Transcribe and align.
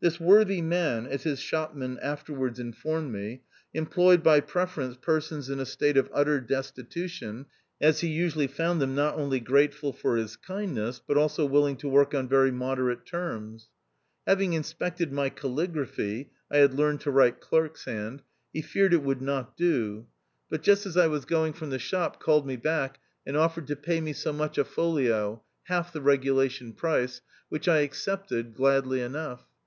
This 0.00 0.18
worthy 0.18 0.62
man, 0.62 1.06
as 1.06 1.24
his 1.24 1.38
shopman 1.38 1.98
afterwards 2.00 2.58
informed 2.58 3.12
me, 3.12 3.42
employed 3.74 4.22
by 4.22 4.40
preference 4.40 4.96
persons 4.96 5.50
in 5.50 5.60
a 5.60 5.66
state 5.66 5.98
of 5.98 6.08
utter 6.14 6.40
destitution, 6.40 7.44
as 7.78 8.00
he 8.00 8.08
usually 8.08 8.46
found 8.46 8.80
them 8.80 8.94
not 8.94 9.16
only 9.18 9.38
grateful 9.38 9.92
for 9.92 10.16
his 10.16 10.34
kindness, 10.34 11.02
but 11.06 11.18
also 11.18 11.44
willing 11.44 11.76
to 11.76 11.90
work 11.90 12.14
ou 12.14 12.22
very 12.22 12.50
moderate 12.50 13.04
terms. 13.04 13.68
Having 14.26 14.54
inspected 14.54 15.12
my 15.12 15.28
calligraphy 15.28 16.30
(I 16.50 16.56
had 16.56 16.72
learned 16.72 17.02
to 17.02 17.10
write 17.10 17.42
clerk 17.42 17.74
s 17.76 17.84
hand), 17.84 18.22
he 18.54 18.62
feared 18.62 18.94
it 18.94 19.02
would 19.02 19.20
not 19.20 19.58
do, 19.58 20.06
but 20.48 20.62
just 20.62 20.86
as 20.86 20.96
I 20.96 21.06
was 21.08 21.26
going 21.26 21.52
from 21.52 21.68
THE 21.68 21.76
OUTCAST. 21.76 21.90
221 22.18 22.18
the 22.18 22.18
shop, 22.18 22.22
called 22.24 22.46
me 22.46 22.56
back 22.56 22.98
and 23.26 23.36
offered 23.36 23.66
to 23.66 23.76
pay 23.76 24.00
me 24.00 24.14
so 24.14 24.32
much 24.32 24.56
a 24.56 24.64
folio— 24.64 25.42
half 25.64 25.92
the 25.92 26.00
regulation 26.00 26.72
price— 26.72 27.20
which 27.50 27.68
I 27.68 27.80
accepted 27.80 28.54
gladly 28.54 29.02
enough. 29.02 29.44